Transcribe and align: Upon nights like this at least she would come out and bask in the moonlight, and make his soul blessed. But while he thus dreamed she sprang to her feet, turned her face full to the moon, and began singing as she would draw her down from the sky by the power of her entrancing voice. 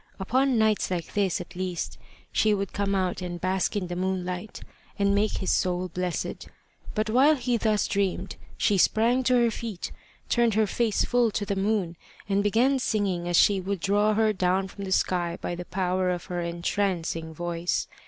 Upon 0.19 0.57
nights 0.57 0.89
like 0.89 1.13
this 1.13 1.39
at 1.39 1.55
least 1.55 1.99
she 2.31 2.55
would 2.55 2.73
come 2.73 2.95
out 2.95 3.21
and 3.21 3.39
bask 3.39 3.75
in 3.75 3.85
the 3.85 3.95
moonlight, 3.95 4.61
and 4.97 5.13
make 5.13 5.33
his 5.33 5.51
soul 5.51 5.89
blessed. 5.89 6.47
But 6.95 7.11
while 7.11 7.35
he 7.35 7.55
thus 7.55 7.87
dreamed 7.87 8.35
she 8.57 8.79
sprang 8.79 9.21
to 9.25 9.35
her 9.35 9.51
feet, 9.51 9.91
turned 10.27 10.55
her 10.55 10.65
face 10.65 11.05
full 11.05 11.29
to 11.29 11.45
the 11.45 11.55
moon, 11.55 11.97
and 12.27 12.41
began 12.41 12.79
singing 12.79 13.27
as 13.27 13.37
she 13.37 13.61
would 13.61 13.79
draw 13.79 14.15
her 14.15 14.33
down 14.33 14.67
from 14.69 14.85
the 14.85 14.91
sky 14.91 15.37
by 15.39 15.53
the 15.53 15.65
power 15.65 16.09
of 16.09 16.25
her 16.25 16.41
entrancing 16.41 17.31
voice. 17.31 17.87